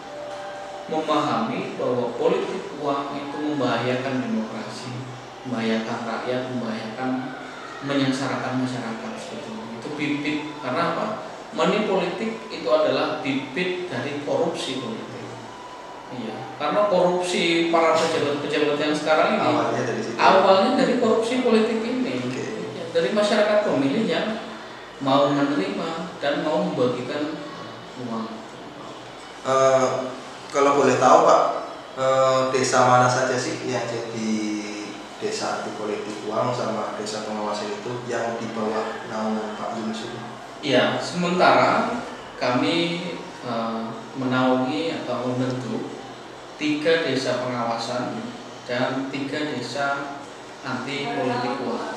memahami 0.87 1.75
bahwa 1.75 2.14
politik 2.14 2.78
uang 2.78 3.11
itu 3.19 3.37
membahayakan 3.43 4.23
demokrasi, 4.23 5.02
membahayakan 5.47 5.99
rakyat, 6.07 6.43
membahayakan 6.55 7.11
menyengsarakan 7.83 8.62
masyarakat 8.62 9.12
itu. 9.19 9.52
Itu 9.78 9.88
bibit 9.95 10.38
karena 10.62 10.95
apa? 10.95 11.07
Money 11.55 11.90
politik 11.90 12.47
itu 12.50 12.69
adalah 12.71 13.19
bibit 13.19 13.90
dari 13.90 14.23
korupsi 14.23 14.78
politik. 14.78 15.18
Iya, 16.09 16.57
karena 16.57 16.88
korupsi 16.88 17.69
para 17.69 17.93
pejabat-pejabat 17.93 18.81
yang 18.81 18.95
sekarang 18.97 19.29
ini 19.37 19.45
awalnya 19.45 19.83
dari, 19.85 20.00
situ. 20.00 20.17
awalnya 20.17 20.73
dari 20.81 20.95
korupsi 20.97 21.45
politik 21.45 21.85
ini, 21.85 22.17
okay. 22.33 22.49
dari 22.97 23.12
masyarakat 23.12 23.69
pemilih 23.69 24.09
yang 24.09 24.41
mau 25.05 25.29
menerima 25.29 26.17
dan 26.17 26.41
mau 26.41 26.65
membagikan 26.65 27.37
uang. 28.09 28.27
Uh, 29.45 30.11
kalau 30.49 30.81
boleh 30.81 30.97
tahu 30.97 31.29
Pak, 31.29 31.43
uh, 32.00 32.41
desa 32.57 32.88
mana 32.88 33.05
saja 33.05 33.37
sih 33.37 33.69
yang 33.69 33.85
jadi 33.85 34.33
desa 35.19 35.61
anti 35.61 35.75
politik 35.75 36.25
uang 36.31 36.55
sama 36.55 36.95
desa 36.97 37.27
pengawasan 37.27 37.75
itu 37.75 37.93
yang 38.07 38.38
di 38.38 38.47
bawah 38.55 39.03
naungan 39.11 39.59
Pak 39.59 39.77
Yunus 39.77 40.09
Iya, 40.62 40.99
sementara 40.99 42.03
kami 42.38 43.15
uh, 43.47 43.95
menaungi 44.19 44.95
atau 45.03 45.31
membentuk 45.31 45.98
tiga 46.59 47.07
desa 47.07 47.38
pengawasan 47.47 48.19
dan 48.67 49.07
tiga 49.15 49.38
desa 49.55 50.19
anti 50.67 51.07
politik 51.15 51.62
uang. 51.62 51.95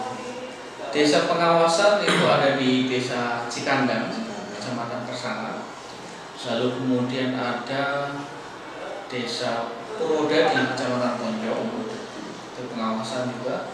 Desa 0.94 1.26
pengawasan 1.26 2.06
itu 2.06 2.24
ada 2.30 2.56
di 2.62 2.86
desa 2.86 3.50
Cikandang, 3.50 4.14
kecamatan 4.54 5.02
Kersana. 5.10 5.66
Lalu 6.42 6.68
kemudian 6.78 7.34
ada 7.34 8.14
desa 9.10 9.74
Purwoda 9.98 10.40
di 10.54 10.58
kecamatan 10.74 11.14
Tonjong, 11.18 11.68
itu 12.54 12.62
pengawasan 12.70 13.34
juga. 13.34 13.74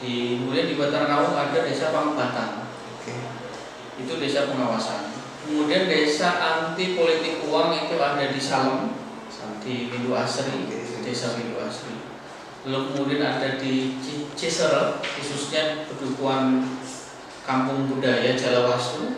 Di 0.00 0.40
kemudian 0.40 0.66
di 0.66 0.74
Bantarnawung 0.80 1.36
ada 1.36 1.58
desa 1.62 1.94
Pangbatan, 1.94 2.66
itu 4.00 4.12
desa 4.18 4.50
pengawasan. 4.50 5.14
Kemudian 5.44 5.84
desa 5.86 6.40
anti 6.40 6.96
politik 6.96 7.44
uang 7.44 7.76
itu 7.76 7.96
ada 8.00 8.24
di 8.24 8.40
Salem, 8.40 8.99
di 9.70 9.86
Windu 9.86 10.10
Asri, 10.18 10.66
desa 11.06 11.38
Windu 11.38 11.62
Asri. 11.62 11.94
Lalu 12.66 12.90
kemudian 12.90 13.22
ada 13.22 13.54
di 13.62 13.94
Cisere, 14.34 14.98
khususnya 14.98 15.86
pedukuhan 15.86 16.66
Kampung 17.46 17.86
Budaya 17.86 18.34
Jalawastu 18.34 19.14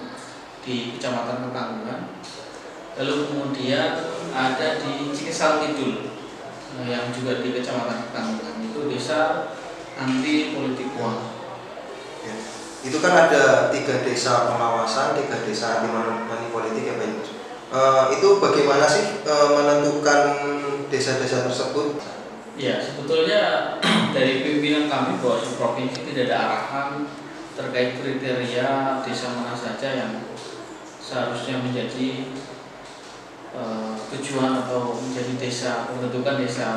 di 0.60 0.94
Kecamatan 0.94 1.48
Ketanggungan. 1.48 2.00
Lalu 3.00 3.14
kemudian 3.32 4.04
ada 4.30 4.68
di 4.76 5.08
Cikesal 5.10 5.64
Kidul 5.64 6.12
eh, 6.76 6.86
yang 6.86 7.08
juga 7.10 7.40
di 7.40 7.56
Kecamatan 7.56 8.12
Ketanggungan. 8.12 8.54
Itu 8.60 8.92
desa 8.92 9.50
anti 9.96 10.52
politik 10.52 10.92
uang. 11.00 11.18
Ya. 12.22 12.36
Itu 12.84 13.00
kan 13.00 13.26
ada 13.26 13.72
tiga 13.72 14.04
desa 14.04 14.52
pengawasan, 14.52 15.18
tiga 15.18 15.42
desa 15.48 15.82
anti 15.82 16.48
politik 16.52 16.84
ya 16.84 16.94
Pak 17.00 17.41
uh, 17.72 18.12
itu 18.12 18.38
bagaimana 18.38 18.84
sih 18.84 19.24
uh, 19.24 19.48
menentukan 19.56 20.20
desa-desa 20.92 21.48
tersebut? 21.48 21.96
Ya 22.60 22.76
sebetulnya 22.78 23.74
dari 24.16 24.44
pimpinan 24.44 24.92
kami 24.92 25.18
bahwa 25.24 25.40
provinsi 25.56 26.04
tidak 26.12 26.28
ada 26.28 26.36
arahan 26.36 26.90
terkait 27.56 27.96
kriteria 28.00 29.00
desa 29.04 29.26
mana 29.32 29.56
saja 29.56 29.88
yang 29.96 30.12
seharusnya 31.00 31.60
menjadi 31.60 32.32
uh, 33.56 33.96
tujuan 34.12 34.64
atau 34.64 34.96
menjadi 34.96 35.36
desa 35.36 35.88
pembentukan 35.88 36.40
desa 36.40 36.68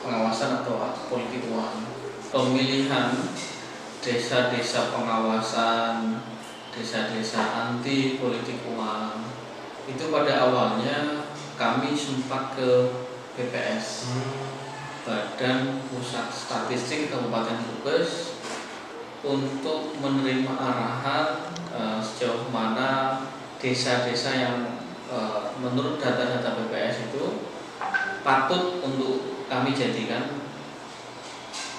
pengawasan 0.00 0.64
atau 0.64 0.96
politik 1.12 1.44
uang 1.52 1.84
pemilihan 2.32 3.12
desa-desa 4.00 4.88
pengawasan 4.96 6.24
desa-desa 6.72 7.40
anti 7.44 8.16
politik 8.16 8.64
uang 8.64 9.19
itu 9.90 10.04
pada 10.14 10.46
awalnya 10.46 11.26
kami 11.58 11.92
sempat 11.92 12.54
ke 12.54 12.70
BPS 13.34 14.06
Hmm. 14.10 14.50
Badan 15.00 15.80
Pusat 15.88 16.28
Statistik 16.28 17.08
Kabupaten 17.08 17.56
Brebes 17.80 18.36
untuk 19.24 19.96
menerima 19.96 20.52
arahan 20.52 21.56
eh, 21.72 21.98
sejauh 22.04 22.52
mana 22.52 23.24
desa-desa 23.56 24.30
yang 24.36 24.56
eh, 25.08 25.40
menurut 25.56 25.96
data-data 25.96 26.52
BPS 26.52 27.10
itu 27.12 27.48
patut 28.20 28.84
untuk 28.84 29.40
kami 29.48 29.72
jadikan 29.72 30.44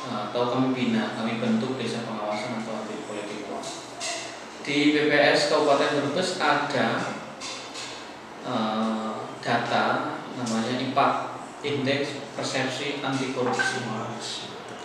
eh, 0.09 0.19
atau 0.29 0.49
kami 0.57 0.73
bina, 0.73 1.13
kami 1.13 1.37
bentuk 1.37 1.77
desa 1.77 2.01
pengawasan 2.09 2.65
atau 2.65 2.81
anti 2.81 3.05
politik. 3.05 3.45
Di 4.61 4.97
BPS 4.97 5.53
Kabupaten 5.53 6.09
Brebes 6.09 6.41
ada 6.41 7.20
eh, 8.45 9.11
data 9.41 9.85
namanya 10.37 10.73
IPAK 10.79 11.13
Indeks 11.61 12.09
Persepsi 12.33 13.01
Anti 13.05 13.33
Korupsi. 13.33 13.85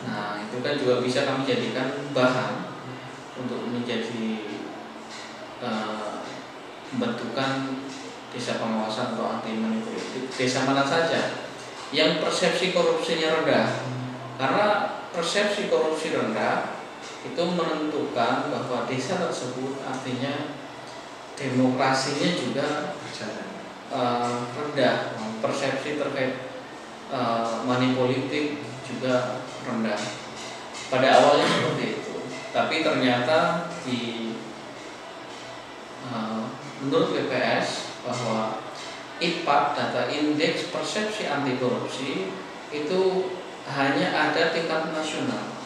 Nah, 0.07 0.39
itu 0.45 0.61
kan 0.61 0.77
juga 0.77 1.01
bisa 1.01 1.25
kami 1.25 1.49
jadikan 1.49 2.13
bahan 2.13 2.69
untuk 3.37 3.69
menjadi 3.73 4.45
pembentukan 6.93 7.81
desa 8.33 8.61
pengawasan 8.61 9.17
atau 9.17 9.41
anti 9.41 9.57
politik. 9.57 10.29
Desa 10.37 10.69
mana 10.69 10.85
saja 10.85 11.49
yang 11.95 12.21
persepsi 12.21 12.77
korupsinya 12.77 13.41
rendah. 13.41 13.69
Karena 14.37 14.67
persepsi 15.17 15.73
korupsi 15.73 16.13
rendah 16.13 16.77
itu 17.25 17.43
menentukan 17.43 18.53
bahwa 18.53 18.85
desa 18.85 19.17
tersebut 19.17 19.81
artinya 19.81 20.61
demokrasinya 21.37 22.31
juga 22.33 22.97
eh, 23.93 24.37
rendah. 24.57 24.97
Persepsi 25.45 26.01
terkait 26.01 26.49
eh, 27.13 27.55
money 27.69 27.93
politik 27.93 28.65
juga 28.89 29.45
rendah. 29.69 30.01
Pada 30.87 31.09
awalnya 31.21 31.47
seperti 31.47 31.85
itu, 32.01 32.15
tapi 32.51 32.81
ternyata 32.81 33.69
di 33.85 34.33
eh, 36.09 36.43
menurut 36.81 37.13
BPS 37.13 38.01
bahwa 38.03 38.65
IPAK 39.17 39.63
data 39.73 40.03
indeks 40.13 40.69
persepsi 40.69 41.25
anti 41.25 41.57
korupsi 41.57 42.29
itu 42.69 43.03
hanya 43.67 44.13
ada 44.13 44.53
tingkat 44.53 44.93
nasional, 44.93 45.57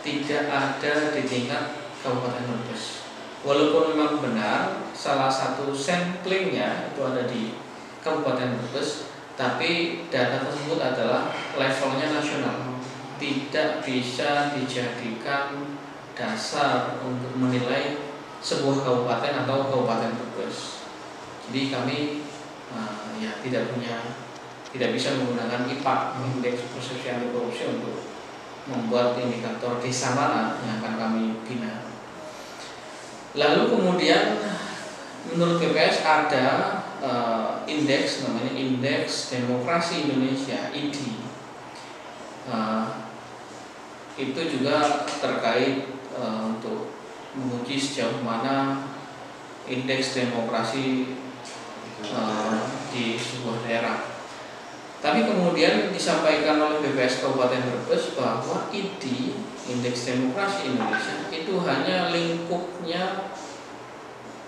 tidak 0.00 0.48
ada 0.48 1.12
di 1.12 1.22
tingkat 1.28 1.76
Kabupaten 2.00 2.42
Brebes. 2.48 3.04
Walaupun 3.44 3.94
memang 3.94 4.20
benar 4.24 4.89
salah 4.96 5.30
satu 5.30 5.72
samplingnya 5.72 6.92
itu 6.92 7.00
ada 7.02 7.24
di 7.26 7.54
Kabupaten 8.00 8.56
Brebes, 8.56 9.12
tapi 9.36 10.04
data 10.08 10.44
tersebut 10.48 10.80
adalah 10.80 11.32
levelnya 11.56 12.16
nasional, 12.16 12.80
tidak 13.20 13.84
bisa 13.84 14.56
dijadikan 14.56 15.76
dasar 16.16 17.00
untuk 17.04 17.32
menilai 17.36 18.00
sebuah 18.40 18.84
kabupaten 18.84 19.44
atau 19.44 19.68
kabupaten 19.68 20.12
Brebes. 20.16 20.84
Jadi 21.48 21.60
kami 21.68 21.98
eh, 22.72 23.04
ya 23.20 23.32
tidak 23.44 23.72
punya 23.76 24.16
tidak 24.70 24.94
bisa 24.94 25.18
menggunakan 25.18 25.66
IPAK 25.66 26.00
indeks 26.22 26.62
persepsi 26.70 27.10
anti 27.10 27.28
korupsi 27.34 27.66
untuk 27.66 28.06
membuat 28.70 29.18
indikator 29.18 29.82
desa 29.82 30.14
mana 30.14 30.54
yang 30.62 30.78
akan 30.78 30.94
kami 30.94 31.22
bina. 31.42 31.90
Lalu 33.34 33.62
kemudian 33.66 34.38
menurut 35.28 35.60
BPS 35.60 36.00
ada 36.00 36.46
eh, 37.04 37.50
indeks 37.68 38.24
namanya 38.24 38.52
Indeks 38.56 39.36
Demokrasi 39.36 40.08
Indonesia 40.08 40.72
(ID). 40.72 40.96
Eh, 42.48 42.84
itu 44.16 44.40
juga 44.48 45.04
terkait 45.20 45.92
eh, 46.16 46.40
untuk 46.40 46.92
menguji 47.36 47.76
sejauh 47.78 48.24
mana 48.24 48.88
indeks 49.68 50.16
demokrasi 50.16 51.14
eh, 52.02 52.56
di 52.90 53.14
sebuah 53.20 53.68
daerah. 53.68 53.98
Tapi 55.00 55.24
kemudian 55.24 55.88
disampaikan 55.96 56.60
oleh 56.60 56.84
BPS 56.84 57.24
Kabupaten 57.24 57.64
Brebes 57.64 58.12
bahwa 58.20 58.68
ID 58.68 59.32
Indeks 59.70 60.12
Demokrasi 60.12 60.76
Indonesia 60.76 61.24
itu 61.32 61.56
hanya 61.64 62.12
lingkupnya 62.12 63.32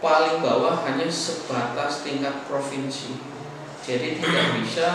paling 0.03 0.43
bawah 0.43 0.83
hanya 0.83 1.07
sebatas 1.07 2.03
tingkat 2.03 2.45
provinsi. 2.51 3.23
Jadi 3.87 4.19
tidak 4.19 4.47
bisa 4.59 4.89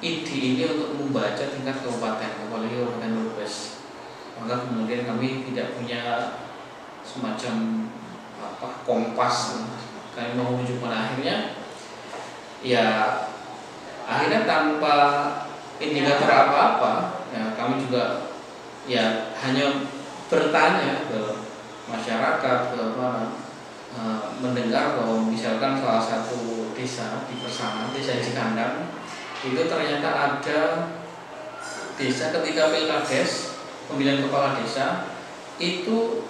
ID 0.00 0.28
ini 0.32 0.62
untuk 0.66 0.96
membaca 0.98 1.44
tingkat 1.52 1.84
kabupaten, 1.84 2.48
apalagi 2.48 2.80
kabupaten 2.80 3.12
Brebes. 3.12 3.84
Maka 4.40 4.66
kemudian 4.66 5.04
kami 5.06 5.46
tidak 5.52 5.76
punya 5.78 6.02
semacam 7.06 7.86
apa 8.42 8.68
kompas 8.82 9.62
kami 10.12 10.36
mau 10.36 10.54
menuju 10.54 10.82
pada 10.82 11.08
akhirnya 11.08 11.56
ya 12.60 12.86
akhirnya 14.04 14.44
tanpa 14.44 14.96
indikator 15.80 16.30
apa-apa 16.30 17.24
ya 17.32 17.54
kami 17.56 17.86
juga 17.86 18.28
ya 18.86 19.34
hanya 19.40 19.86
bertanya 20.26 21.06
ke 21.10 21.20
masyarakat 21.86 22.58
ke 22.74 22.78
apa 22.78 23.08
eh, 23.96 24.20
mendengar 24.40 24.96
bahwa 24.98 25.26
misalkan 25.28 25.78
salah 25.80 26.02
satu 26.02 26.70
desa 26.72 27.24
di 27.28 27.38
Persana 27.40 27.92
desa 27.92 28.18
Cikandang 28.18 28.90
itu 29.42 29.62
ternyata 29.66 30.08
ada 30.08 30.60
desa 31.98 32.30
ketika 32.30 32.72
pilkades 32.72 33.58
pemilihan 33.90 34.24
kepala 34.24 34.56
desa 34.56 35.12
itu 35.60 36.24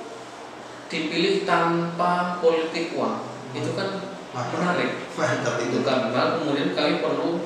dipilih 0.92 1.48
tanpa 1.48 2.36
politik 2.42 2.92
uang 2.92 3.24
itu 3.56 3.72
kan 3.72 4.00
Mantap. 4.32 4.52
menarik 4.56 4.90
Mantap 5.16 5.56
itu. 5.60 5.78
kan 5.84 6.12
Nah, 6.12 6.40
kemudian 6.40 6.72
kami 6.76 7.00
perlu 7.04 7.40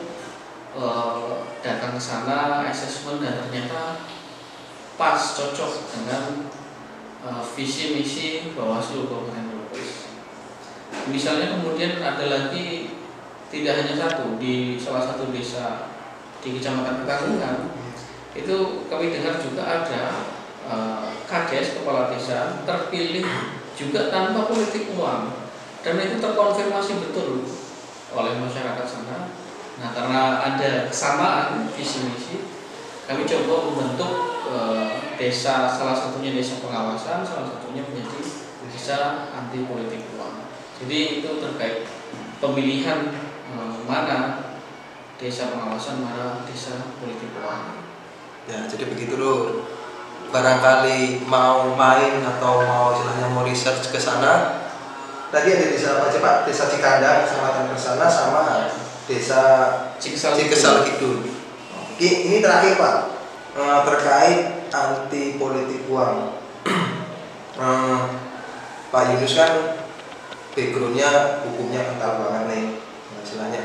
eh, 0.75 1.35
datang 1.63 1.95
ke 1.95 2.01
sana 2.03 2.67
asesmen 2.67 3.23
dan 3.23 3.43
ternyata 3.47 4.03
pas 4.99 5.19
cocok 5.19 5.73
dengan 5.95 6.51
eh, 7.27 7.43
visi 7.55 7.95
misi 7.95 8.27
Bawaslu 8.55 9.07
Kabupaten. 9.07 9.46
Misalnya 11.07 11.55
kemudian 11.55 12.03
ada 12.03 12.25
lagi 12.27 12.91
tidak 13.47 13.79
hanya 13.79 13.95
satu 13.95 14.37
di 14.43 14.75
salah 14.75 15.07
satu 15.07 15.31
desa 15.31 15.95
di 16.43 16.59
Kecamatan 16.59 17.07
Pekalongan 17.07 17.57
itu 18.37 18.87
kami 18.91 19.15
dengar 19.15 19.39
juga 19.41 19.63
ada 19.65 20.03
eh, 20.67 21.09
kades 21.25 21.81
kepala 21.81 22.13
desa 22.13 22.61
terpilih 22.69 23.25
juga 23.79 24.13
tanpa 24.13 24.51
politik 24.51 24.93
uang 24.99 25.33
dan 25.81 25.95
itu 26.03 26.19
terkonfirmasi 26.19 26.93
betul 26.99 27.47
oleh 28.11 28.35
masyarakat 28.43 28.87
sana. 28.87 29.31
Nah 29.77 29.89
karena 29.93 30.41
ada 30.41 30.89
kesamaan 30.89 31.69
visi 31.77 32.09
misi, 32.09 32.37
kami 33.07 33.23
coba 33.29 33.55
membentuk 33.71 34.13
eh, 34.51 34.91
desa 35.21 35.71
salah 35.71 35.95
satunya 35.95 36.35
desa 36.35 36.59
pengawasan, 36.59 37.23
salah 37.23 37.47
satunya 37.47 37.85
menjadi 37.87 38.21
desa 38.73 39.31
anti 39.31 39.63
politik 39.69 40.03
uang. 40.13 40.16
Jadi 40.77 40.99
itu 41.21 41.31
terkait 41.41 41.89
pemilihan 42.37 43.09
eh, 43.49 43.77
mana 43.89 44.45
desa 45.17 45.49
pengawasan, 45.49 46.05
mana 46.05 46.45
desa 46.45 46.77
politik 47.01 47.33
uang. 47.41 47.81
Ya, 48.47 48.69
jadi 48.69 48.85
begitu 48.87 49.17
loh. 49.17 49.65
Barangkali 50.29 51.23
mau 51.25 51.73
main 51.73 52.21
atau 52.21 52.61
mau 52.63 52.93
istilahnya 52.93 53.31
mau 53.31 53.47
research 53.47 53.89
ke 53.89 53.97
sana. 53.97 54.61
Tadi 55.33 55.49
ada 55.51 55.67
desa 55.67 55.89
apa 55.97 56.11
aja 56.11 56.19
Pak? 56.21 56.37
Desa 56.45 56.69
Cikandang, 56.69 57.25
Kecamatan 57.25 57.67
Persana 57.71 58.07
sama 58.07 58.43
desa 59.07 59.41
Cikesal 59.97 60.35
Cikesal 60.35 60.83
Kidul. 60.85 61.25
Ki- 61.97 62.29
Ini 62.29 62.39
terakhir 62.39 62.77
Pak, 62.77 62.97
Eh, 63.57 63.81
terkait 63.89 64.41
anti 64.69 65.41
politik 65.41 65.89
uang. 65.89 66.37
Eh, 67.57 67.99
Pak 68.93 69.03
Yunus 69.09 69.33
kan 69.33 69.53
backgroundnya 70.57 71.45
hukumnya 71.45 71.85
kental 71.85 72.13
banget 72.25 72.45
nih, 72.49 72.65
Nah, 73.13 73.21
istilahnya 73.23 73.63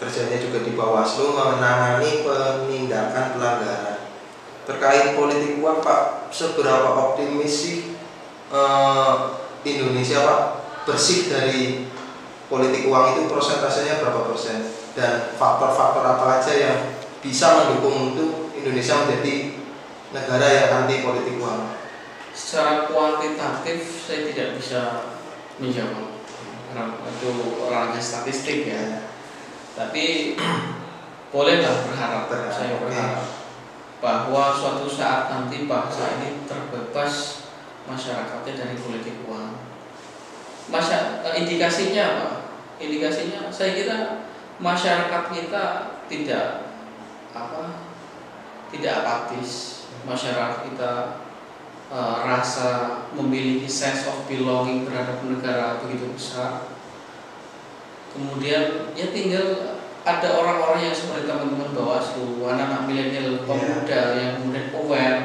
kerjanya 0.00 0.40
juga 0.40 0.64
di 0.64 0.72
Bawaslu 0.72 1.36
menangani 1.36 2.24
penindakan 2.24 3.36
pelanggaran 3.36 3.98
terkait 4.64 5.18
politik 5.18 5.60
uang 5.60 5.82
Pak. 5.82 6.32
Seberapa 6.32 6.94
optimis 6.94 7.50
sih 7.52 7.76
eh, 8.54 9.14
Indonesia 9.66 10.24
Pak 10.24 10.40
bersih 10.88 11.28
dari 11.28 11.84
politik 12.48 12.88
uang 12.88 13.04
itu 13.14 13.22
persentasenya 13.28 14.00
berapa 14.00 14.30
persen 14.32 14.64
dan 14.94 15.34
faktor-faktor 15.36 16.02
apa 16.02 16.40
aja 16.40 16.52
yang 16.54 16.76
bisa 17.20 17.62
mendukung 17.62 18.14
untuk 18.14 18.50
Indonesia 18.56 19.06
menjadi 19.06 19.60
negara 20.10 20.46
yang 20.48 20.68
anti 20.82 21.04
politik 21.04 21.36
uang. 21.38 21.76
Secara 22.32 22.88
kuantitatif 22.88 24.06
saya 24.06 24.26
tidak 24.32 24.56
bisa 24.56 25.12
menjawab 25.60 26.09
itu 26.74 27.30
ranahnya 27.70 28.02
statistik 28.02 28.66
ya. 28.66 29.10
Tapi 29.74 30.34
bolehlah 31.32 31.86
berharap, 31.86 32.26
saya 32.50 32.78
berharap 32.78 33.24
bahwa 34.00 34.56
suatu 34.56 34.88
saat 34.88 35.28
nanti 35.28 35.68
bangsa 35.68 36.18
ini 36.18 36.48
terbebas 36.48 37.46
masyarakatnya 37.84 38.52
dari 38.56 38.76
politik 38.80 39.28
uang. 39.28 39.54
Masa 40.72 41.20
eh, 41.26 41.44
indikasinya 41.44 42.02
apa? 42.16 42.28
Indikasinya 42.80 43.52
saya 43.52 43.76
kira 43.76 43.98
masyarakat 44.56 45.22
kita 45.34 45.64
tidak 46.08 46.46
apa 47.36 47.92
tidak 48.72 49.04
apatis. 49.04 49.84
Masyarakat 50.08 50.72
kita 50.72 50.92
eh, 51.90 52.16
rasa 52.22 53.02
memiliki 53.12 53.66
sense 53.66 54.06
of 54.06 54.24
belonging 54.30 54.86
terhadap 54.86 55.20
negara 55.26 55.82
begitu 55.82 56.06
besar. 56.14 56.70
Kemudian 58.10 58.94
ya 58.94 59.10
tinggal 59.10 59.78
ada 60.00 60.28
orang-orang 60.32 60.88
yang 60.88 60.94
seperti 60.96 61.28
teman-teman 61.28 61.76
Bawaslu, 61.76 62.46
anak-anak 62.48 62.88
milenial, 62.88 63.44
pemuda 63.44 64.00
yang 64.16 64.40
kemudian 64.40 64.72
aware 64.72 65.20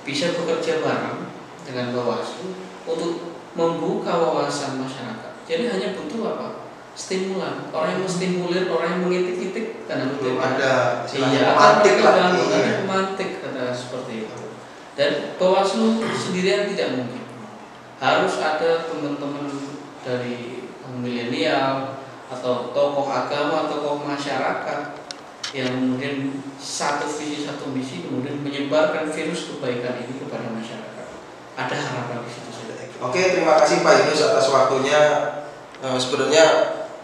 bisa 0.00 0.32
bekerja 0.32 0.80
bareng 0.80 1.28
dengan 1.68 1.92
Bawaslu 1.92 2.56
untuk 2.88 3.36
membuka 3.54 4.16
wawasan 4.16 4.80
masyarakat. 4.80 5.32
Jadi 5.44 5.68
hanya 5.68 5.88
butuh 5.98 6.38
apa? 6.38 6.48
Stimulan. 6.94 7.70
Orang 7.70 7.98
yang 7.98 8.02
menstimulir, 8.06 8.70
orang 8.70 8.98
yang 8.98 9.02
mengitik-itik 9.06 9.86
karena 9.86 10.10
belum 10.14 10.36
ada 10.38 11.04
Iya, 11.06 11.42
akan 11.54 11.74
lah 11.82 12.14
iya. 12.34 12.56
ada 12.60 12.72
pemantik 12.82 13.42
kata 13.42 13.74
seperti 13.74 14.26
itu. 14.26 14.38
Dan 14.94 15.29
Bawaslu 15.40 16.04
sendirian 16.12 16.68
tidak 16.68 17.00
mungkin. 17.00 17.24
Harus 17.96 18.36
ada 18.36 18.84
teman-teman 18.84 19.48
dari 20.04 20.68
milenial 21.00 21.96
atau 22.28 22.68
tokoh 22.76 23.08
agama, 23.08 23.72
tokoh 23.72 24.04
masyarakat 24.04 25.00
yang 25.50 25.72
kemudian 25.72 26.44
satu 26.60 27.10
visi 27.10 27.42
satu 27.42 27.74
misi 27.74 28.06
kemudian 28.06 28.38
menyebarkan 28.44 29.10
virus 29.10 29.50
kebaikan 29.50 30.04
ini 30.04 30.20
kepada 30.20 30.46
masyarakat. 30.52 31.06
Ada 31.56 31.74
harapan 31.74 32.22
di 32.22 32.30
situ 32.30 32.50
saja. 32.52 32.74
Oke, 33.00 33.20
terima 33.34 33.56
kasih 33.58 33.80
Pak 33.80 33.94
Yunus 34.04 34.22
atas 34.28 34.46
waktunya. 34.52 35.00
Eh, 35.80 35.96
sebenarnya 35.96 36.44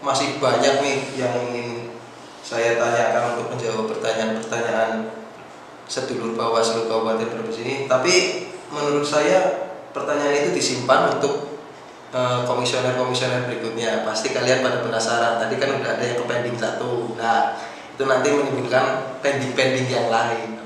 masih 0.05 0.37
banyak 0.37 0.85
nih 0.85 0.97
yang 1.17 1.33
ingin 1.49 1.97
saya 2.45 2.77
tanyakan 2.77 3.33
untuk 3.33 3.57
menjawab 3.57 3.89
pertanyaan-pertanyaan 3.91 5.09
sedulur 5.87 6.35
Bawaslu 6.35 6.91
Kabupaten 6.91 7.27
Brebes 7.31 7.57
ini. 7.63 7.87
Tapi 7.87 8.45
menurut 8.69 9.07
saya 9.07 9.71
pertanyaan 9.95 10.45
itu 10.45 10.51
disimpan 10.53 11.17
untuk 11.17 11.57
eh, 12.11 12.39
komisioner-komisioner 12.43 13.47
berikutnya. 13.47 14.03
Pasti 14.03 14.35
kalian 14.35 14.61
pada 14.61 14.83
penasaran. 14.83 15.39
Tadi 15.41 15.55
kan 15.57 15.79
udah 15.79 15.97
ada 15.97 16.03
yang 16.03 16.19
ke 16.19 16.25
pending 16.27 16.55
satu. 16.59 17.15
Nah, 17.15 17.55
itu 17.95 18.03
nanti 18.05 18.27
menimbulkan 18.29 19.17
pending-pending 19.25 19.87
yang 19.89 20.07
lain. 20.11 20.57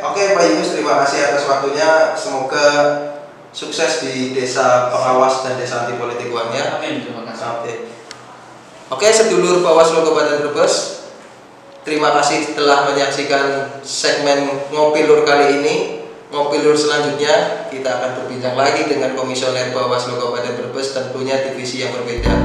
Oke, 0.00 0.32
Pak 0.32 0.44
Yunus, 0.48 0.72
terima 0.72 0.96
kasih 1.04 1.28
atas 1.28 1.44
waktunya. 1.44 2.16
Semoga 2.16 2.66
sukses 3.52 4.00
di 4.00 4.32
desa 4.32 4.88
pengawas 4.88 5.44
dan 5.44 5.60
desa 5.60 5.84
anti 5.84 6.00
politik 6.00 6.32
uangnya. 6.32 6.80
Amin. 6.80 7.04
Terima 7.04 7.20
kasih. 7.28 7.60
Oke. 7.60 7.72
Oke, 8.90 9.06
sedulur 9.12 9.60
Bawaslu 9.60 10.00
Kabupaten 10.00 10.40
Brebes. 10.40 10.89
Terima 11.80 12.12
kasih 12.12 12.52
telah 12.52 12.92
menyaksikan 12.92 13.80
segmen 13.80 14.68
Ngopi 14.68 15.08
Lur 15.08 15.24
kali 15.24 15.64
ini. 15.64 15.74
Ngopi 16.28 16.60
Lur 16.60 16.76
selanjutnya 16.76 17.66
kita 17.72 17.88
akan 17.88 18.10
berbincang 18.20 18.52
lagi 18.52 18.84
dengan 18.84 19.16
komisioner 19.16 19.72
Bawaslu 19.72 20.20
Kabupaten 20.20 20.60
Brebes 20.60 20.92
tentunya 20.92 21.40
divisi 21.40 21.80
yang 21.80 21.96
berbeda. 21.96 22.36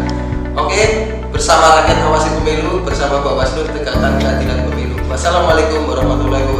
Oke, 0.56 1.12
bersama 1.36 1.84
rakyat 1.84 2.00
awasi 2.08 2.32
pemilu 2.40 2.80
bersama 2.88 3.20
Bawaslu 3.20 3.68
tegakkan 3.76 4.16
keadilan 4.24 4.72
pemilu. 4.72 4.96
Wassalamualaikum 5.12 5.84
warahmatullahi 5.84 6.56